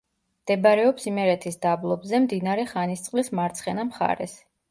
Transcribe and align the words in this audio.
მდებარეობს 0.43 1.03
იმერეთის 1.11 1.59
დაბლობზე, 1.65 2.21
მდინარე 2.25 2.65
ხანისწყლის 2.71 3.31
მარცხენა 3.41 3.87
მხარეს. 3.93 4.37